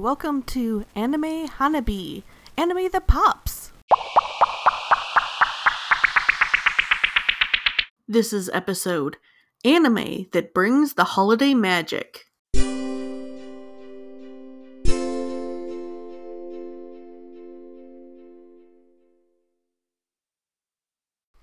Welcome 0.00 0.44
to 0.44 0.86
Anime 0.94 1.46
Hanabi, 1.46 2.22
anime 2.56 2.88
the 2.90 3.02
pops. 3.02 3.70
This 8.08 8.32
is 8.32 8.48
episode 8.54 9.18
Anime 9.62 10.28
that 10.32 10.54
brings 10.54 10.94
the 10.94 11.04
holiday 11.04 11.52
magic. 11.52 12.24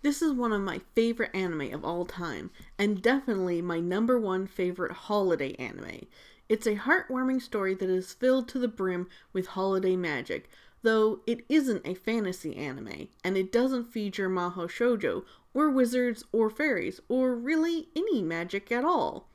This 0.02 0.22
is 0.24 0.34
one 0.34 0.52
of 0.52 0.62
my 0.62 0.82
favorite 0.96 1.36
anime 1.36 1.74
of 1.74 1.86
all 1.86 2.06
time, 2.06 2.50
and 2.80 3.04
definitely 3.04 3.62
my 3.62 3.80
number 3.80 4.20
one 4.20 4.48
favorite 4.48 4.94
holiday 4.94 5.54
anime. 5.60 6.08
It's 6.50 6.66
a 6.66 6.76
heartwarming 6.76 7.42
story 7.42 7.74
that 7.76 7.90
is 7.90 8.14
filled 8.14 8.48
to 8.50 8.60
the 8.60 8.68
brim 8.68 9.08
with 9.34 9.48
holiday 9.48 9.96
magic, 9.96 10.50
though 10.82 11.20
it 11.28 11.44
isn't 11.50 11.86
a 11.86 11.94
fantasy 11.94 12.56
anime, 12.56 13.10
and 13.24 13.36
it 13.36 13.52
doesn't 13.52 13.92
feature 13.92 14.30
Maho 14.30 14.70
Shoujo, 14.70 15.26
or 15.54 15.70
wizards, 15.70 16.24
or 16.32 16.50
fairies, 16.50 17.02
or 17.10 17.36
really 17.36 17.90
any 17.96 18.22
magic 18.22 18.72
at 18.72 18.86
all. 18.86 19.28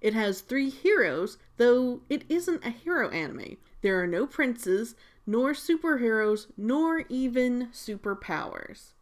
It 0.00 0.14
has 0.14 0.40
three 0.40 0.68
heroes, 0.68 1.38
though 1.56 2.00
it 2.08 2.24
isn't 2.28 2.64
a 2.64 2.70
hero 2.70 3.08
anime. 3.10 3.56
There 3.80 4.02
are 4.02 4.06
no 4.06 4.26
princes, 4.26 4.94
nor 5.26 5.52
superheroes, 5.52 6.46
nor 6.56 7.04
even 7.08 7.68
superpowers. 7.68 8.92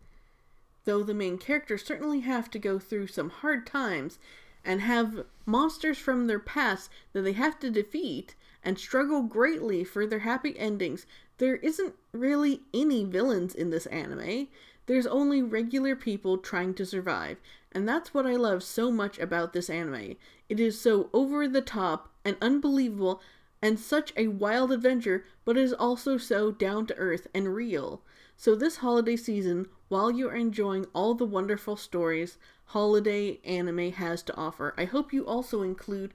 Though 0.84 1.02
the 1.02 1.14
main 1.14 1.38
characters 1.38 1.84
certainly 1.84 2.20
have 2.20 2.50
to 2.50 2.58
go 2.58 2.78
through 2.78 3.08
some 3.08 3.30
hard 3.30 3.66
times 3.66 4.18
and 4.64 4.80
have 4.80 5.24
monsters 5.48 5.98
from 5.98 6.26
their 6.26 6.38
past 6.38 6.90
that 7.12 7.22
they 7.22 7.32
have 7.32 7.58
to 7.58 7.70
defeat 7.70 8.34
and 8.62 8.78
struggle 8.78 9.22
greatly 9.22 9.82
for 9.82 10.06
their 10.06 10.20
happy 10.20 10.56
endings, 10.58 11.06
there 11.38 11.56
isn't 11.56 11.94
really 12.12 12.62
any 12.74 13.04
villains 13.04 13.54
in 13.54 13.70
this 13.70 13.86
anime. 13.86 14.48
There's 14.86 15.06
only 15.06 15.42
regular 15.42 15.96
people 15.96 16.38
trying 16.38 16.74
to 16.74 16.86
survive, 16.86 17.38
and 17.72 17.88
that's 17.88 18.12
what 18.12 18.26
I 18.26 18.36
love 18.36 18.62
so 18.62 18.90
much 18.90 19.18
about 19.18 19.52
this 19.52 19.70
anime. 19.70 20.16
It 20.48 20.60
is 20.60 20.80
so 20.80 21.08
over 21.12 21.48
the 21.48 21.62
top 21.62 22.12
and 22.24 22.36
unbelievable 22.40 23.20
and 23.62 23.78
such 23.78 24.12
a 24.16 24.28
wild 24.28 24.70
adventure, 24.70 25.24
but 25.44 25.56
it 25.56 25.62
is 25.62 25.72
also 25.72 26.18
so 26.18 26.50
down 26.50 26.86
to 26.86 26.96
earth 26.96 27.26
and 27.34 27.54
real. 27.54 28.02
So, 28.40 28.54
this 28.54 28.76
holiday 28.76 29.16
season, 29.16 29.66
while 29.88 30.12
you 30.12 30.28
are 30.28 30.36
enjoying 30.36 30.86
all 30.94 31.14
the 31.14 31.24
wonderful 31.24 31.76
stories 31.76 32.38
holiday 32.66 33.40
anime 33.44 33.90
has 33.90 34.22
to 34.22 34.36
offer, 34.36 34.74
I 34.78 34.84
hope 34.84 35.12
you 35.12 35.26
also 35.26 35.62
include 35.62 36.14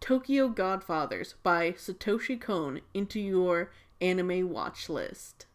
Tokyo 0.00 0.48
Godfathers 0.48 1.36
by 1.44 1.70
Satoshi 1.70 2.40
Kon 2.40 2.80
into 2.92 3.20
your 3.20 3.70
anime 4.00 4.50
watch 4.50 4.88
list. 4.88 5.46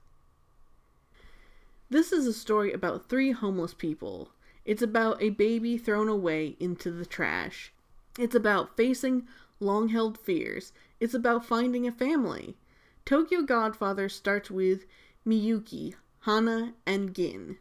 This 1.89 2.13
is 2.13 2.25
a 2.25 2.33
story 2.33 2.71
about 2.71 3.09
three 3.09 3.33
homeless 3.33 3.73
people. 3.73 4.30
It's 4.63 4.81
about 4.81 5.21
a 5.21 5.31
baby 5.31 5.77
thrown 5.77 6.08
away 6.08 6.55
into 6.61 6.91
the 6.91 7.05
trash. 7.05 7.73
It's 8.17 8.36
about 8.36 8.77
facing 8.77 9.27
long 9.59 9.89
held 9.89 10.17
fears. 10.17 10.71
It's 11.02 11.13
about 11.13 11.45
finding 11.45 11.86
a 11.86 11.91
family. 11.91 12.55
Tokyo 13.03 13.41
Godfather 13.41 14.08
starts 14.08 14.49
with 14.49 14.86
Miyuki, 15.27 15.95
Hana, 16.25 16.73
and 16.87 17.13
Gin. 17.13 17.59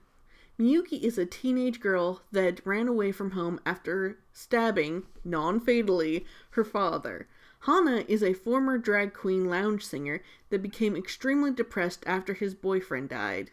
Miyuki 0.59 1.03
is 1.03 1.19
a 1.19 1.27
teenage 1.27 1.81
girl 1.81 2.23
that 2.33 2.65
ran 2.65 2.89
away 2.89 3.13
from 3.13 3.33
home 3.33 3.61
after 3.67 4.17
stabbing, 4.33 5.03
non 5.23 5.61
fatally, 5.61 6.25
her 6.53 6.65
father. 6.65 7.29
Hana 7.67 8.07
is 8.09 8.23
a 8.23 8.33
former 8.33 8.79
drag 8.79 9.13
queen 9.13 9.51
lounge 9.51 9.85
singer 9.85 10.23
that 10.49 10.63
became 10.63 10.97
extremely 10.97 11.51
depressed 11.51 12.05
after 12.07 12.33
his 12.33 12.55
boyfriend 12.55 13.11
died. 13.11 13.51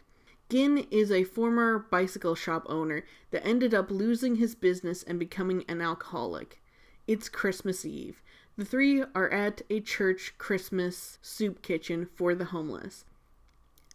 Gin 0.49 0.87
is 0.89 1.11
a 1.11 1.25
former 1.25 1.77
bicycle 1.77 2.33
shop 2.33 2.65
owner 2.69 3.03
that 3.31 3.45
ended 3.45 3.73
up 3.73 3.91
losing 3.91 4.37
his 4.37 4.55
business 4.55 5.03
and 5.03 5.19
becoming 5.19 5.65
an 5.67 5.81
alcoholic. 5.81 6.61
It's 7.05 7.27
Christmas 7.27 7.83
Eve. 7.83 8.21
The 8.55 8.63
three 8.63 9.03
are 9.13 9.29
at 9.29 9.61
a 9.69 9.81
church 9.81 10.35
Christmas 10.37 11.19
soup 11.21 11.61
kitchen 11.61 12.05
for 12.15 12.33
the 12.33 12.45
homeless. 12.45 13.03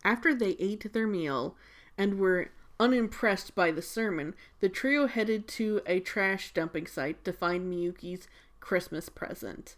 After 0.07 0.37
they 0.37 0.51
ate 0.61 0.93
their 0.93 1.09
meal 1.09 1.57
and 1.99 2.21
were 2.21 2.51
unimpressed 2.79 3.57
by 3.57 3.73
the 3.73 3.83
sermon, 3.83 4.37
the 4.61 4.69
trio 4.69 5.09
headed 5.09 5.49
to 5.49 5.81
a 5.85 5.99
trash 5.99 6.55
dumping 6.55 6.87
site 6.87 7.25
to 7.25 7.33
find 7.33 7.67
Miyuki's 7.67 8.29
Christmas 8.61 9.09
present. 9.09 9.75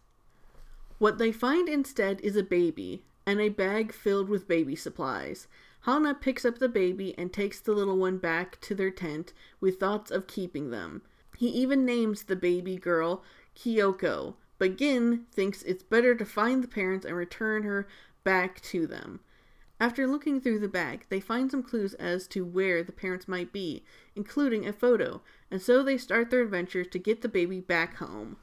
What 0.99 1.17
they 1.17 1.33
find 1.33 1.67
instead 1.67 2.21
is 2.21 2.37
a 2.37 2.43
baby 2.43 3.05
and 3.25 3.41
a 3.41 3.49
bag 3.49 3.91
filled 3.91 4.29
with 4.29 4.47
baby 4.47 4.77
supplies. 4.77 5.47
Hana 5.87 6.15
picks 6.15 6.45
up 6.45 6.59
the 6.59 6.69
baby 6.69 7.15
and 7.17 7.33
takes 7.33 7.59
the 7.59 7.73
little 7.73 7.97
one 7.97 8.19
back 8.19 8.61
to 8.61 8.75
their 8.75 8.91
tent 8.91 9.33
with 9.63 9.81
thoughts 9.81 10.11
of 10.11 10.27
keeping 10.27 10.71
them. 10.71 11.01
He 11.39 11.49
even 11.49 11.87
names 11.87 12.25
the 12.25 12.37
baby 12.37 12.77
girl 12.77 13.25
Kyoko, 13.57 14.35
but 14.59 14.77
Gin 14.77 15.25
thinks 15.33 15.63
it's 15.63 15.83
better 15.83 16.15
to 16.15 16.27
find 16.27 16.63
the 16.63 16.69
parents 16.69 17.07
and 17.07 17.17
return 17.17 17.63
her 17.63 17.89
back 18.25 18.61
to 18.61 18.87
them. 18.87 19.21
After 19.81 20.09
looking 20.09 20.41
through 20.41 20.59
the 20.59 20.69
bag, 20.69 21.07
they 21.09 21.21
find 21.21 21.51
some 21.51 21.63
clues 21.63 21.95
as 21.95 22.27
to 22.29 22.45
where 22.45 22.83
the 22.83 22.93
parents 22.93 23.29
might 23.29 23.53
be, 23.53 23.85
including 24.17 24.67
a 24.67 24.73
photo, 24.73 25.23
and 25.51 25.63
so 25.63 25.83
they 25.83 25.97
start 25.97 26.31
their 26.31 26.43
adventure 26.43 26.85
to 26.85 26.99
get 26.99 27.23
the 27.23 27.29
baby 27.29 27.61
back 27.61 27.97
home. 27.97 28.39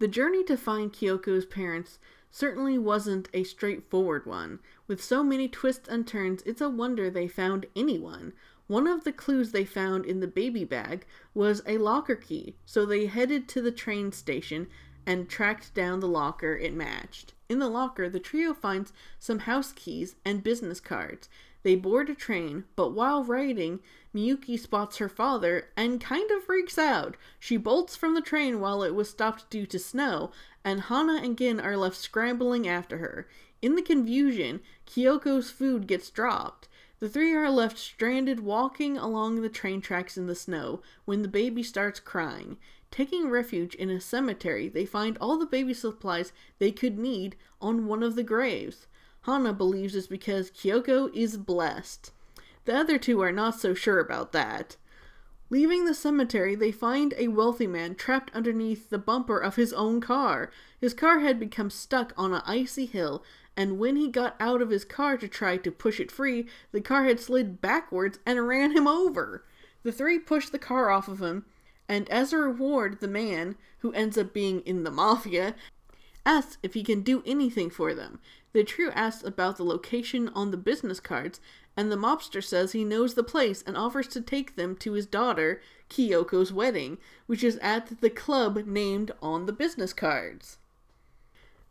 The 0.00 0.08
journey 0.08 0.44
to 0.44 0.56
find 0.56 0.92
Kyoko's 0.92 1.46
parents 1.46 1.98
certainly 2.30 2.76
wasn't 2.76 3.28
a 3.32 3.44
straightforward 3.44 4.26
one. 4.26 4.58
With 4.86 5.02
so 5.02 5.24
many 5.24 5.48
twists 5.48 5.88
and 5.88 6.06
turns, 6.06 6.42
it's 6.42 6.60
a 6.60 6.68
wonder 6.68 7.08
they 7.08 7.28
found 7.28 7.66
anyone. 7.74 8.34
One 8.66 8.86
of 8.86 9.04
the 9.04 9.12
clues 9.12 9.52
they 9.52 9.64
found 9.64 10.04
in 10.04 10.20
the 10.20 10.26
baby 10.26 10.64
bag 10.64 11.06
was 11.32 11.62
a 11.66 11.78
locker 11.78 12.16
key, 12.16 12.56
so 12.66 12.84
they 12.84 13.06
headed 13.06 13.48
to 13.48 13.62
the 13.62 13.72
train 13.72 14.12
station 14.12 14.66
and 15.06 15.28
tracked 15.28 15.74
down 15.74 16.00
the 16.00 16.08
locker 16.08 16.56
it 16.56 16.74
matched. 16.74 17.32
In 17.48 17.58
the 17.58 17.68
locker, 17.68 18.08
the 18.08 18.20
trio 18.20 18.54
finds 18.54 18.92
some 19.18 19.40
house 19.40 19.72
keys 19.72 20.16
and 20.24 20.42
business 20.42 20.80
cards. 20.80 21.28
They 21.62 21.76
board 21.76 22.10
a 22.10 22.14
train, 22.14 22.64
but 22.76 22.90
while 22.90 23.24
riding, 23.24 23.80
Miyuki 24.14 24.58
spots 24.58 24.98
her 24.98 25.08
father 25.08 25.68
and 25.76 26.00
kind 26.00 26.30
of 26.30 26.44
freaks 26.44 26.78
out. 26.78 27.16
She 27.40 27.56
bolts 27.56 27.96
from 27.96 28.14
the 28.14 28.20
train 28.20 28.60
while 28.60 28.82
it 28.82 28.94
was 28.94 29.08
stopped 29.08 29.48
due 29.50 29.66
to 29.66 29.78
snow, 29.78 30.30
and 30.62 30.82
Hana 30.82 31.20
and 31.22 31.36
Gin 31.38 31.60
are 31.60 31.76
left 31.76 31.96
scrambling 31.96 32.68
after 32.68 32.98
her. 32.98 33.26
In 33.62 33.76
the 33.76 33.82
confusion, 33.82 34.60
Kyoko's 34.86 35.50
food 35.50 35.86
gets 35.86 36.10
dropped. 36.10 36.68
The 37.00 37.08
three 37.08 37.34
are 37.34 37.50
left 37.50 37.78
stranded 37.78 38.40
walking 38.40 38.96
along 38.96 39.40
the 39.40 39.48
train 39.48 39.80
tracks 39.80 40.16
in 40.16 40.26
the 40.26 40.34
snow 40.34 40.80
when 41.04 41.22
the 41.22 41.28
baby 41.28 41.62
starts 41.62 41.98
crying. 41.98 42.56
Taking 42.94 43.28
refuge 43.28 43.74
in 43.74 43.90
a 43.90 44.00
cemetery, 44.00 44.68
they 44.68 44.86
find 44.86 45.18
all 45.20 45.36
the 45.36 45.46
baby 45.46 45.74
supplies 45.74 46.32
they 46.60 46.70
could 46.70 46.96
need 46.96 47.34
on 47.60 47.88
one 47.88 48.04
of 48.04 48.14
the 48.14 48.22
graves. 48.22 48.86
Hana 49.22 49.52
believes 49.52 49.96
it's 49.96 50.06
because 50.06 50.52
Kyoko 50.52 51.12
is 51.12 51.36
blessed. 51.36 52.12
The 52.66 52.76
other 52.76 52.96
two 52.96 53.20
are 53.20 53.32
not 53.32 53.58
so 53.58 53.74
sure 53.74 53.98
about 53.98 54.30
that. 54.30 54.76
Leaving 55.50 55.86
the 55.86 55.92
cemetery, 55.92 56.54
they 56.54 56.70
find 56.70 57.14
a 57.16 57.26
wealthy 57.26 57.66
man 57.66 57.96
trapped 57.96 58.30
underneath 58.32 58.90
the 58.90 58.98
bumper 58.98 59.38
of 59.38 59.56
his 59.56 59.72
own 59.72 60.00
car. 60.00 60.52
His 60.80 60.94
car 60.94 61.18
had 61.18 61.40
become 61.40 61.70
stuck 61.70 62.12
on 62.16 62.32
an 62.32 62.42
icy 62.46 62.86
hill, 62.86 63.24
and 63.56 63.80
when 63.80 63.96
he 63.96 64.08
got 64.08 64.36
out 64.38 64.62
of 64.62 64.70
his 64.70 64.84
car 64.84 65.16
to 65.16 65.26
try 65.26 65.56
to 65.56 65.72
push 65.72 65.98
it 65.98 66.12
free, 66.12 66.46
the 66.70 66.80
car 66.80 67.02
had 67.02 67.18
slid 67.18 67.60
backwards 67.60 68.20
and 68.24 68.46
ran 68.46 68.70
him 68.70 68.86
over. 68.86 69.44
The 69.82 69.90
three 69.90 70.20
push 70.20 70.48
the 70.48 70.60
car 70.60 70.90
off 70.90 71.08
of 71.08 71.20
him, 71.20 71.44
and 71.88 72.08
as 72.08 72.32
a 72.32 72.38
reward, 72.38 73.00
the 73.00 73.08
man, 73.08 73.56
who 73.78 73.92
ends 73.92 74.16
up 74.16 74.32
being 74.32 74.60
in 74.60 74.84
the 74.84 74.90
mafia, 74.90 75.54
asks 76.24 76.58
if 76.62 76.74
he 76.74 76.82
can 76.82 77.02
do 77.02 77.22
anything 77.26 77.70
for 77.70 77.94
them. 77.94 78.20
The 78.52 78.64
trio 78.64 78.90
asks 78.92 79.24
about 79.24 79.56
the 79.56 79.64
location 79.64 80.28
on 80.30 80.50
the 80.50 80.56
business 80.56 81.00
cards, 81.00 81.40
and 81.76 81.90
the 81.90 81.96
mobster 81.96 82.42
says 82.42 82.72
he 82.72 82.84
knows 82.84 83.14
the 83.14 83.24
place 83.24 83.62
and 83.66 83.76
offers 83.76 84.08
to 84.08 84.20
take 84.20 84.56
them 84.56 84.76
to 84.76 84.92
his 84.92 85.06
daughter, 85.06 85.60
Kyoko's 85.90 86.52
wedding, 86.52 86.98
which 87.26 87.42
is 87.42 87.56
at 87.58 88.00
the 88.00 88.10
club 88.10 88.64
named 88.64 89.10
on 89.20 89.46
the 89.46 89.52
business 89.52 89.92
cards. 89.92 90.58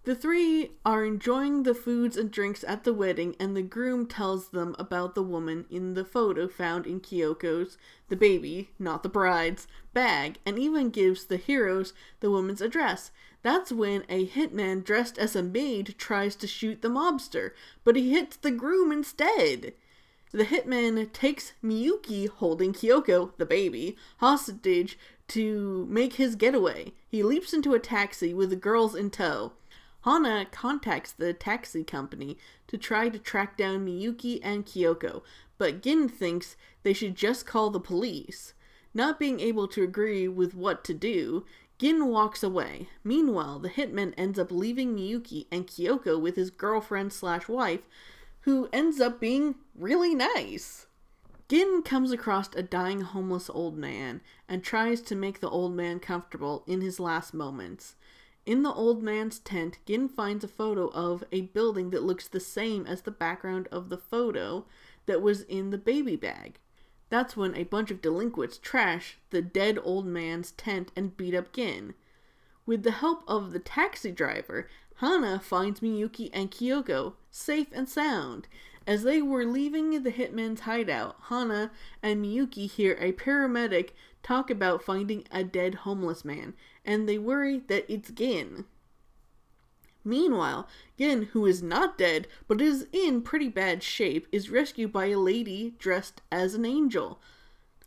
The 0.05 0.15
three 0.15 0.71
are 0.83 1.05
enjoying 1.05 1.63
the 1.63 1.73
foods 1.73 2.17
and 2.17 2.29
drinks 2.29 2.65
at 2.67 2.83
the 2.83 2.93
wedding, 2.93 3.37
and 3.39 3.55
the 3.55 3.61
groom 3.61 4.05
tells 4.05 4.49
them 4.49 4.75
about 4.77 5.15
the 5.15 5.23
woman 5.23 5.65
in 5.69 5.93
the 5.93 6.03
photo 6.03 6.49
found 6.49 6.85
in 6.85 6.99
Kyoko's, 6.99 7.77
the 8.09 8.17
baby, 8.17 8.71
not 8.77 9.01
the 9.01 9.07
bride's, 9.07 9.65
bag, 9.93 10.39
and 10.45 10.59
even 10.59 10.89
gives 10.89 11.23
the 11.23 11.37
heroes 11.37 11.93
the 12.19 12.29
woman's 12.29 12.59
address. 12.59 13.11
That's 13.43 13.71
when 13.71 14.03
a 14.09 14.27
hitman 14.27 14.83
dressed 14.83 15.17
as 15.17 15.37
a 15.37 15.43
maid 15.43 15.95
tries 15.97 16.35
to 16.37 16.47
shoot 16.47 16.81
the 16.81 16.89
mobster, 16.89 17.51
but 17.85 17.95
he 17.95 18.11
hits 18.11 18.35
the 18.35 18.51
groom 18.51 18.91
instead. 18.91 19.73
The 20.33 20.43
hitman 20.43 21.13
takes 21.13 21.53
Miyuki, 21.63 22.27
holding 22.27 22.73
Kyoko, 22.73 23.31
the 23.37 23.45
baby, 23.45 23.95
hostage 24.17 24.97
to 25.29 25.85
make 25.89 26.15
his 26.15 26.35
getaway. 26.35 26.91
He 27.07 27.23
leaps 27.23 27.53
into 27.53 27.73
a 27.73 27.79
taxi 27.79 28.33
with 28.33 28.49
the 28.49 28.57
girls 28.57 28.95
in 28.95 29.09
tow. 29.09 29.53
Hana 30.03 30.45
contacts 30.51 31.13
the 31.13 31.33
taxi 31.33 31.83
company 31.83 32.37
to 32.67 32.77
try 32.77 33.07
to 33.07 33.17
track 33.17 33.55
down 33.55 33.85
Miyuki 33.85 34.39
and 34.43 34.65
Kyoko, 34.65 35.21
but 35.57 35.81
Gin 35.81 36.09
thinks 36.09 36.57
they 36.83 36.91
should 36.91 37.15
just 37.15 37.45
call 37.45 37.69
the 37.69 37.79
police. 37.79 38.53
Not 38.93 39.17
being 39.17 39.39
able 39.39 39.67
to 39.69 39.81
agree 39.83 40.27
with 40.27 40.53
what 40.53 40.83
to 40.85 40.93
do, 40.93 41.45
Gin 41.79 42.07
walks 42.07 42.43
away. 42.43 42.89
Meanwhile, 43.03 43.59
the 43.59 43.69
hitman 43.69 44.13
ends 44.17 44.37
up 44.37 44.51
leaving 44.51 44.95
Miyuki 44.95 45.47
and 45.51 45.67
Kyoko 45.67 46.19
with 46.19 46.35
his 46.35 46.51
girlfriend 46.51 47.13
slash 47.13 47.47
wife, 47.47 47.81
who 48.41 48.69
ends 48.73 48.99
up 48.99 49.21
being 49.21 49.55
really 49.73 50.13
nice. 50.13 50.85
Gin 51.47 51.81
comes 51.81 52.11
across 52.11 52.49
a 52.55 52.63
dying 52.63 53.01
homeless 53.01 53.49
old 53.49 53.77
man 53.77 54.21
and 54.49 54.63
tries 54.63 55.01
to 55.01 55.15
make 55.15 55.39
the 55.39 55.49
old 55.49 55.73
man 55.73 55.99
comfortable 55.99 56.63
in 56.67 56.81
his 56.81 56.99
last 56.99 57.33
moments. 57.33 57.95
In 58.45 58.63
the 58.63 58.73
old 58.73 59.01
man's 59.01 59.39
tent, 59.39 59.79
Gin 59.85 60.09
finds 60.09 60.43
a 60.43 60.49
photo 60.49 60.89
of 60.89 61.23
a 61.31 61.41
building 61.41 61.91
that 61.91 62.03
looks 62.03 62.27
the 62.27 62.41
same 62.41 62.85
as 62.85 63.01
the 63.01 63.11
background 63.11 63.69
of 63.71 63.89
the 63.89 63.97
photo 63.97 64.65
that 65.05 65.21
was 65.21 65.43
in 65.43 65.69
the 65.69 65.77
baby 65.77 66.17
bag. 66.17 66.59
That's 67.09 67.37
when 67.37 67.55
a 67.55 67.63
bunch 67.63 67.89
of 67.89 68.01
delinquents 68.01 68.57
trash 68.57 69.17
the 69.29 69.41
dead 69.41 69.79
old 69.81 70.05
man's 70.05 70.51
tent 70.51 70.91
and 70.95 71.15
beat 71.15 71.33
up 71.33 71.53
Gin. 71.53 71.93
With 72.65 72.83
the 72.83 72.91
help 72.91 73.23
of 73.27 73.53
the 73.53 73.59
taxi 73.59 74.11
driver, 74.11 74.67
Hana 74.97 75.39
finds 75.39 75.79
Miyuki 75.79 76.29
and 76.33 76.51
Kyoko 76.51 77.13
safe 77.31 77.67
and 77.71 77.87
sound. 77.87 78.47
As 78.85 79.03
they 79.03 79.21
were 79.21 79.45
leaving 79.45 80.03
the 80.03 80.11
hitman's 80.11 80.61
hideout, 80.61 81.15
Hana 81.29 81.71
and 82.01 82.23
Miyuki 82.23 82.69
hear 82.69 82.97
a 82.99 83.13
paramedic 83.13 83.91
talk 84.23 84.49
about 84.49 84.83
finding 84.83 85.25
a 85.29 85.43
dead 85.43 85.75
homeless 85.75 86.25
man, 86.25 86.53
and 86.83 87.07
they 87.07 87.17
worry 87.17 87.59
that 87.67 87.85
it's 87.87 88.09
Gin. 88.09 88.65
Meanwhile, 90.03 90.67
Gin, 90.97 91.23
who 91.33 91.45
is 91.45 91.61
not 91.61 91.97
dead 91.97 92.27
but 92.47 92.61
is 92.61 92.87
in 92.91 93.21
pretty 93.21 93.49
bad 93.49 93.83
shape, 93.83 94.27
is 94.31 94.49
rescued 94.49 94.91
by 94.91 95.05
a 95.07 95.19
lady 95.19 95.75
dressed 95.77 96.21
as 96.31 96.55
an 96.55 96.65
angel. 96.65 97.19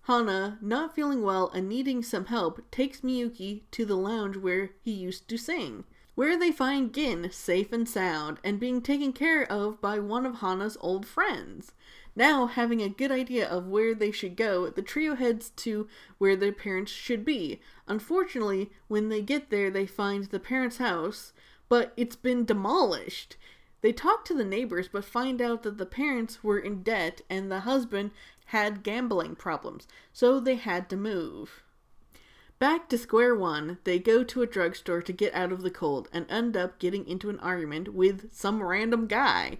Hana, 0.02 0.58
not 0.60 0.94
feeling 0.94 1.22
well 1.22 1.50
and 1.52 1.68
needing 1.68 2.02
some 2.02 2.26
help, 2.26 2.62
takes 2.70 3.00
Miyuki 3.00 3.62
to 3.72 3.84
the 3.84 3.96
lounge 3.96 4.36
where 4.36 4.70
he 4.82 4.92
used 4.92 5.28
to 5.28 5.36
sing, 5.36 5.84
where 6.16 6.36
they 6.36 6.50
find 6.50 6.92
Gin 6.92 7.30
safe 7.30 7.72
and 7.72 7.88
sound 7.88 8.38
and 8.42 8.58
being 8.58 8.80
taken 8.80 9.12
care 9.12 9.44
of 9.52 9.80
by 9.80 9.98
one 9.98 10.26
of 10.26 10.36
Hana's 10.36 10.78
old 10.80 11.06
friends. 11.06 11.72
Now, 12.16 12.46
having 12.46 12.80
a 12.80 12.88
good 12.88 13.12
idea 13.12 13.46
of 13.46 13.66
where 13.66 13.94
they 13.94 14.10
should 14.10 14.34
go, 14.34 14.70
the 14.70 14.80
trio 14.80 15.14
heads 15.14 15.50
to 15.56 15.86
where 16.16 16.34
their 16.34 16.52
parents 16.52 16.90
should 16.90 17.22
be. 17.22 17.60
Unfortunately, 17.86 18.70
when 18.88 19.10
they 19.10 19.20
get 19.20 19.50
there, 19.50 19.70
they 19.70 19.86
find 19.86 20.24
the 20.24 20.40
parents' 20.40 20.78
house, 20.78 21.34
but 21.68 21.92
it's 21.98 22.16
been 22.16 22.46
demolished. 22.46 23.36
They 23.82 23.92
talk 23.92 24.24
to 24.24 24.34
the 24.34 24.44
neighbors 24.44 24.88
but 24.88 25.04
find 25.04 25.42
out 25.42 25.62
that 25.64 25.76
the 25.76 25.84
parents 25.84 26.42
were 26.42 26.58
in 26.58 26.82
debt 26.82 27.20
and 27.28 27.52
the 27.52 27.60
husband 27.60 28.12
had 28.46 28.82
gambling 28.82 29.36
problems, 29.36 29.86
so 30.14 30.40
they 30.40 30.54
had 30.54 30.88
to 30.88 30.96
move. 30.96 31.62
Back 32.58 32.88
to 32.88 32.96
square 32.96 33.34
one, 33.34 33.78
they 33.84 33.98
go 33.98 34.24
to 34.24 34.40
a 34.40 34.46
drugstore 34.46 35.02
to 35.02 35.12
get 35.12 35.34
out 35.34 35.52
of 35.52 35.60
the 35.60 35.70
cold 35.70 36.08
and 36.10 36.24
end 36.30 36.56
up 36.56 36.78
getting 36.78 37.06
into 37.06 37.28
an 37.28 37.38
argument 37.40 37.92
with 37.92 38.32
some 38.32 38.62
random 38.62 39.06
guy. 39.06 39.58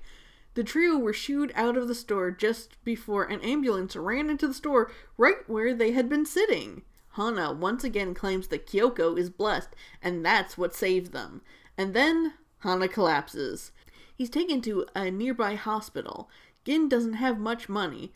The 0.55 0.65
trio 0.65 0.97
were 0.97 1.13
shooed 1.13 1.53
out 1.55 1.77
of 1.77 1.89
the 1.89 1.95
store 1.95 2.31
just 2.31 2.83
before 2.83 3.25
an 3.25 3.43
ambulance 3.43 3.95
ran 3.95 4.31
into 4.31 4.49
the 4.49 4.55
store 4.55 4.91
right 5.19 5.47
where 5.47 5.75
they 5.75 5.93
had 5.93 6.09
been 6.09 6.25
sitting. 6.25 6.83
Hana 7.17 7.53
once 7.53 7.85
again 7.85 8.15
claims 8.15 8.49
that 8.49 8.67
Kyoko 8.67 9.19
is 9.19 9.29
blessed, 9.29 9.77
and 10.01 10.25
that's 10.25 10.57
what 10.57 10.75
saved 10.75 11.13
them. 11.13 11.43
And 11.77 11.93
then 11.93 12.33
Hana 12.61 12.89
collapses. 12.89 13.73
He's 14.15 14.31
taken 14.31 14.63
to 14.63 14.87
a 14.95 15.11
nearby 15.11 15.57
hospital. 15.57 16.31
Gin 16.65 16.89
doesn't 16.89 17.15
have 17.15 17.39
much 17.39 17.69
money, 17.69 18.15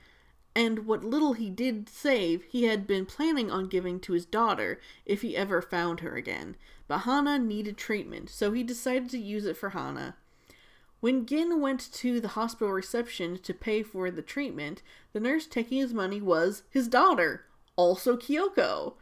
and 0.55 0.87
what 0.87 1.05
little 1.05 1.35
he 1.35 1.51
did 1.51 1.89
save 1.89 2.43
he 2.45 2.65
had 2.65 2.87
been 2.87 3.07
planning 3.07 3.51
on 3.51 3.69
giving 3.69 4.01
to 4.01 4.13
his 4.13 4.25
daughter 4.25 4.81
if 5.07 5.23
he 5.23 5.37
ever 5.37 5.63
found 5.63 6.01
her 6.01 6.17
again. 6.17 6.57
But 6.89 7.01
Hana 7.01 7.39
needed 7.39 7.77
treatment, 7.77 8.31
so 8.31 8.53
he 8.53 8.63
decided 8.63 9.11
to 9.11 9.19
use 9.19 9.47
it 9.47 9.57
for 9.57 9.71
Hana. 9.71 10.17
When 11.01 11.25
Gin 11.25 11.61
went 11.61 11.93
to 11.95 12.21
the 12.21 12.29
hospital 12.29 12.73
reception 12.73 13.39
to 13.39 13.55
pay 13.55 13.83
for 13.83 14.11
the 14.11 14.23
treatment, 14.23 14.83
the 15.13 15.21
nurse 15.21 15.47
taking 15.47 15.79
his 15.79 15.95
money 15.95 16.21
was 16.21 16.65
his 16.69 16.89
daughter, 16.89 17.47
also 17.77 18.17
Kyoko 18.17 18.95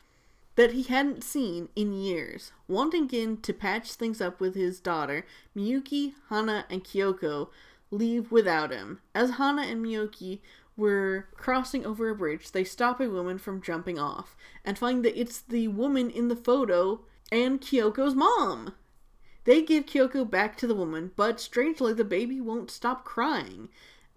that 0.55 0.73
he 0.73 0.83
hadn't 0.83 1.23
seen 1.23 1.69
in 1.77 1.93
years. 1.93 2.53
Wanting 2.67 3.09
Gin 3.09 3.37
to 3.39 3.53
patch 3.53 3.93
things 3.93 4.21
up 4.21 4.41
with 4.41 4.55
his 4.55 4.81
daughter, 4.81 5.25
Miyuki, 5.57 6.15
Hana, 6.31 6.67
and 6.69 6.83
Kyoko 6.83 7.49
leave 7.93 8.31
without 8.33 8.73
him. 8.73 9.01
As 9.15 9.33
Hana 9.33 9.63
and 9.63 9.85
Miyuki 9.85 10.41
were 10.79 11.27
crossing 11.35 11.85
over 11.85 12.09
a 12.09 12.15
bridge, 12.15 12.53
they 12.53 12.65
stop 12.65 13.01
a 13.01 13.11
woman 13.11 13.37
from 13.37 13.61
jumping 13.61 13.99
off 13.99 14.37
and 14.65 14.79
find 14.79 15.05
that 15.05 15.21
it's 15.21 15.41
the 15.41 15.69
woman 15.69 16.09
in 16.09 16.29
the 16.29 16.37
photo 16.37 17.01
and 17.31 17.61
Kyoko's 17.61 18.15
mom. 18.15 18.75
They 19.45 19.63
give 19.63 19.87
Kyoko 19.87 20.31
back 20.31 20.57
to 20.59 20.67
the 20.67 20.75
woman, 20.75 21.11
but 21.17 21.41
strangely, 21.41 21.93
the 21.93 22.05
baby 22.05 22.41
won't 22.41 22.71
stop 22.71 23.05
crying. 23.05 23.69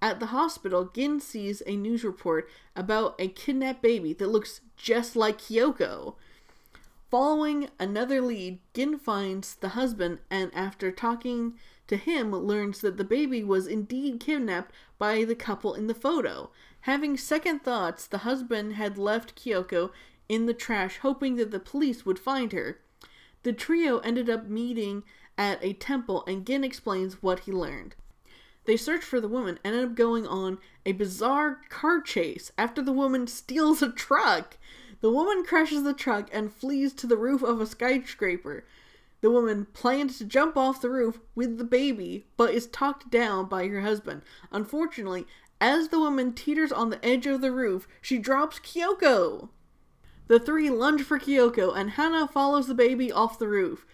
At 0.01 0.19
the 0.19 0.27
hospital, 0.27 0.91
Gin 0.93 1.19
sees 1.19 1.63
a 1.65 1.75
news 1.75 2.03
report 2.03 2.49
about 2.75 3.15
a 3.19 3.27
kidnapped 3.27 3.81
baby 3.81 4.13
that 4.13 4.29
looks 4.29 4.61
just 4.77 5.15
like 5.15 5.39
Kyoko. 5.39 6.15
Following 7.11 7.67
another 7.77 8.21
lead, 8.21 8.59
Gin 8.73 8.97
finds 8.97 9.55
the 9.55 9.69
husband 9.69 10.19
and, 10.29 10.49
after 10.55 10.93
talking 10.93 11.59
to 11.87 11.97
him, 11.97 12.31
learns 12.31 12.79
that 12.79 12.95
the 12.95 13.03
baby 13.03 13.43
was 13.43 13.67
indeed 13.67 14.21
kidnapped 14.21 14.73
by 14.97 15.25
the 15.25 15.35
couple 15.35 15.73
in 15.73 15.87
the 15.87 15.93
photo. 15.93 16.51
Having 16.81 17.17
second 17.17 17.63
thoughts, 17.63 18.07
the 18.07 18.19
husband 18.19 18.75
had 18.75 18.97
left 18.97 19.35
Kyoko 19.35 19.91
in 20.29 20.45
the 20.45 20.53
trash, 20.53 20.99
hoping 20.99 21.35
that 21.35 21.51
the 21.51 21.59
police 21.59 22.05
would 22.05 22.17
find 22.17 22.53
her. 22.53 22.79
The 23.43 23.51
trio 23.51 23.97
ended 23.99 24.29
up 24.29 24.47
meeting 24.47 25.03
at 25.37 25.61
a 25.61 25.73
temple, 25.73 26.23
and 26.27 26.47
Gin 26.47 26.63
explains 26.63 27.21
what 27.21 27.41
he 27.41 27.51
learned. 27.51 27.93
They 28.63 28.77
search 28.77 29.03
for 29.03 29.19
the 29.19 29.27
woman 29.27 29.59
and 29.65 29.75
end 29.75 29.85
up 29.85 29.95
going 29.95 30.25
on 30.25 30.59
a 30.85 30.93
bizarre 30.93 31.59
car 31.67 31.99
chase 31.99 32.53
after 32.57 32.81
the 32.81 32.93
woman 32.93 33.27
steals 33.27 33.81
a 33.81 33.91
truck. 33.91 34.55
The 35.01 35.11
woman 35.11 35.43
crashes 35.43 35.83
the 35.83 35.93
truck 35.93 36.29
and 36.31 36.53
flees 36.53 36.93
to 36.93 37.07
the 37.07 37.17
roof 37.17 37.41
of 37.41 37.59
a 37.59 37.65
skyscraper. 37.65 38.65
The 39.21 39.31
woman 39.31 39.65
plans 39.73 40.17
to 40.19 40.25
jump 40.25 40.55
off 40.55 40.81
the 40.81 40.89
roof 40.89 41.19
with 41.35 41.57
the 41.57 41.63
baby, 41.63 42.25
but 42.37 42.53
is 42.53 42.67
talked 42.67 43.09
down 43.09 43.47
by 43.47 43.67
her 43.67 43.81
husband. 43.81 44.21
Unfortunately, 44.51 45.27
as 45.59 45.89
the 45.89 45.99
woman 45.99 46.33
teeters 46.33 46.71
on 46.71 46.89
the 46.89 47.03
edge 47.05 47.27
of 47.27 47.41
the 47.41 47.51
roof, 47.51 47.87
she 48.01 48.17
drops 48.17 48.59
Kyoko. 48.59 49.49
The 50.27 50.39
three 50.39 50.69
lunge 50.69 51.03
for 51.03 51.19
Kyoko, 51.19 51.75
and 51.75 51.91
Hana 51.91 52.27
follows 52.27 52.67
the 52.67 52.73
baby 52.73 53.11
off 53.11 53.37
the 53.37 53.47
roof. 53.47 53.85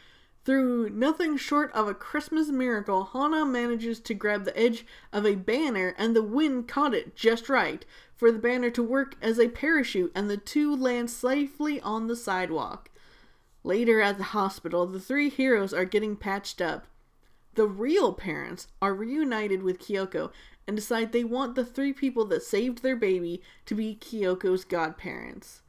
Through 0.47 0.91
nothing 0.91 1.35
short 1.35 1.73
of 1.73 1.89
a 1.89 1.93
Christmas 1.93 2.47
miracle, 2.47 3.09
Hana 3.11 3.45
manages 3.45 3.99
to 3.99 4.13
grab 4.13 4.45
the 4.45 4.57
edge 4.57 4.85
of 5.11 5.25
a 5.25 5.35
banner, 5.35 5.93
and 5.97 6.15
the 6.15 6.23
wind 6.23 6.69
caught 6.69 6.93
it 6.93 7.17
just 7.17 7.49
right 7.49 7.83
for 8.15 8.31
the 8.31 8.39
banner 8.39 8.69
to 8.69 8.81
work 8.81 9.17
as 9.21 9.41
a 9.41 9.49
parachute, 9.49 10.09
and 10.15 10.29
the 10.29 10.37
two 10.37 10.73
land 10.73 11.09
safely 11.09 11.81
on 11.81 12.07
the 12.07 12.15
sidewalk. 12.15 12.89
Later 13.65 13.99
at 13.99 14.17
the 14.17 14.23
hospital, 14.23 14.85
the 14.85 15.01
three 15.01 15.27
heroes 15.27 15.73
are 15.73 15.83
getting 15.83 16.15
patched 16.15 16.61
up. 16.61 16.87
The 17.55 17.67
real 17.67 18.13
parents 18.13 18.69
are 18.81 18.95
reunited 18.95 19.63
with 19.63 19.79
Kyoko 19.79 20.31
and 20.65 20.77
decide 20.77 21.11
they 21.11 21.25
want 21.25 21.55
the 21.55 21.65
three 21.65 21.91
people 21.91 22.23
that 22.23 22.41
saved 22.41 22.83
their 22.83 22.95
baby 22.95 23.41
to 23.65 23.75
be 23.75 23.95
Kyoko's 23.99 24.63
godparents. 24.63 25.61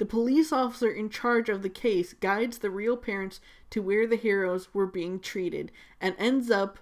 The 0.00 0.06
police 0.06 0.50
officer 0.50 0.90
in 0.90 1.10
charge 1.10 1.50
of 1.50 1.60
the 1.60 1.68
case 1.68 2.14
guides 2.14 2.60
the 2.60 2.70
real 2.70 2.96
parents 2.96 3.38
to 3.68 3.82
where 3.82 4.06
the 4.06 4.16
heroes 4.16 4.72
were 4.72 4.86
being 4.86 5.20
treated 5.20 5.70
and 6.00 6.14
ends 6.18 6.50
up 6.50 6.78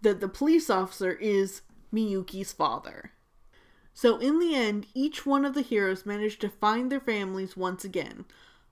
that 0.00 0.18
the 0.18 0.26
police 0.26 0.68
officer 0.68 1.12
is 1.12 1.62
Miyuki's 1.94 2.52
father. 2.52 3.12
So, 3.94 4.18
in 4.18 4.40
the 4.40 4.56
end, 4.56 4.88
each 4.92 5.24
one 5.24 5.44
of 5.44 5.54
the 5.54 5.62
heroes 5.62 6.04
managed 6.04 6.40
to 6.40 6.48
find 6.48 6.90
their 6.90 6.98
families 6.98 7.56
once 7.56 7.84
again. 7.84 8.24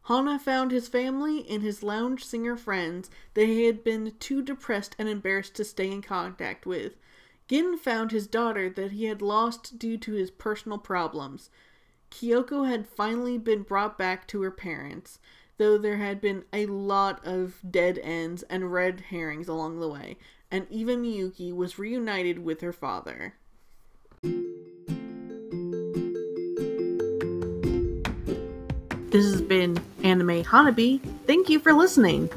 Hana 0.09 0.41
found 0.41 0.73
his 0.73 0.89
family 0.89 1.49
and 1.49 1.63
his 1.63 1.85
lounge 1.85 2.25
singer 2.25 2.57
friends 2.57 3.09
that 3.35 3.47
he 3.47 3.67
had 3.67 3.85
been 3.85 4.15
too 4.19 4.43
depressed 4.43 4.97
and 4.99 5.09
embarrassed 5.09 5.55
to 5.55 5.65
stay 5.65 5.93
in 5.93 6.03
contact 6.03 6.67
with. 6.67 6.95
Gin 7.47 7.79
found 7.79 8.11
his 8.11 8.27
daughter 8.27 8.69
that 8.69 8.91
he 8.91 9.05
had 9.05 9.23
lost 9.23 9.79
due 9.79 9.97
to 9.99 10.15
his 10.15 10.33
personal 10.33 10.79
problems. 10.79 11.51
Kyoko 12.11 12.69
had 12.69 12.87
finally 12.87 13.39
been 13.39 13.63
brought 13.63 13.97
back 13.97 14.27
to 14.29 14.43
her 14.43 14.51
parents, 14.51 15.19
though 15.59 15.79
there 15.79 15.99
had 15.99 16.21
been 16.21 16.45
a 16.53 16.67
lot 16.67 17.21
of 17.25 17.57
dead 17.69 17.99
ends 18.03 18.43
and 18.45 18.73
red 18.73 19.01
herrings 19.11 19.49
along 19.49 19.81
the 19.81 19.89
way, 19.89 20.17
and 20.51 20.67
even 20.71 21.03
Miyuki 21.03 21.55
was 21.55 21.79
reunited 21.79 22.41
with 22.41 22.61
her 22.61 22.73
father. 22.73 23.35
This 29.11 29.25
has 29.25 29.43
been 29.43 29.77
Anime 30.05 30.45
Hanabi. 30.45 31.01
Thank 31.27 31.49
you 31.49 31.59
for 31.59 31.73
listening. 31.73 32.31